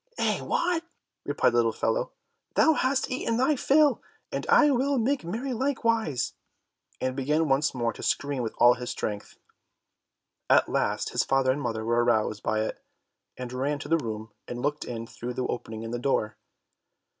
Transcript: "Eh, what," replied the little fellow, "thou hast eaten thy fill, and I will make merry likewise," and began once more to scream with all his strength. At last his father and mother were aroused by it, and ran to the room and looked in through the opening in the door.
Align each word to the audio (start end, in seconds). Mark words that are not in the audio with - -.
"Eh, 0.17 0.39
what," 0.41 0.83
replied 1.25 1.51
the 1.51 1.57
little 1.57 1.71
fellow, 1.71 2.11
"thou 2.55 2.73
hast 2.73 3.11
eaten 3.11 3.37
thy 3.37 3.55
fill, 3.55 4.01
and 4.31 4.47
I 4.49 4.71
will 4.71 4.97
make 4.97 5.23
merry 5.23 5.53
likewise," 5.53 6.33
and 6.99 7.15
began 7.15 7.47
once 7.47 7.75
more 7.75 7.93
to 7.93 8.01
scream 8.01 8.41
with 8.41 8.55
all 8.57 8.73
his 8.73 8.89
strength. 8.89 9.37
At 10.49 10.67
last 10.67 11.11
his 11.11 11.23
father 11.23 11.51
and 11.51 11.61
mother 11.61 11.85
were 11.85 12.03
aroused 12.03 12.41
by 12.41 12.61
it, 12.61 12.83
and 13.37 13.53
ran 13.53 13.77
to 13.77 13.87
the 13.89 13.97
room 13.97 14.31
and 14.47 14.63
looked 14.63 14.85
in 14.85 15.05
through 15.05 15.35
the 15.35 15.45
opening 15.45 15.83
in 15.83 15.91
the 15.91 15.99
door. 15.99 16.35